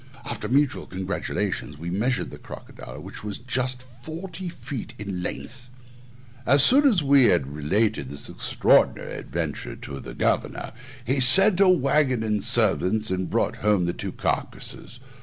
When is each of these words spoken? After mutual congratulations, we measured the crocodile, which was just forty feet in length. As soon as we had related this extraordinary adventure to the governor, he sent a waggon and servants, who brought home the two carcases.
After 0.25 0.47
mutual 0.49 0.87
congratulations, 0.87 1.77
we 1.77 1.91
measured 1.91 2.31
the 2.31 2.39
crocodile, 2.39 2.99
which 3.01 3.23
was 3.23 3.37
just 3.37 3.83
forty 3.83 4.49
feet 4.49 4.95
in 4.97 5.21
length. 5.21 5.69
As 6.43 6.63
soon 6.63 6.87
as 6.87 7.03
we 7.03 7.25
had 7.25 7.53
related 7.53 8.09
this 8.09 8.27
extraordinary 8.27 9.13
adventure 9.15 9.75
to 9.75 9.99
the 9.99 10.15
governor, 10.15 10.73
he 11.05 11.19
sent 11.19 11.59
a 11.61 11.69
waggon 11.69 12.23
and 12.23 12.43
servants, 12.43 13.09
who 13.09 13.25
brought 13.25 13.57
home 13.57 13.85
the 13.85 13.93
two 13.93 14.11
carcases. 14.11 14.99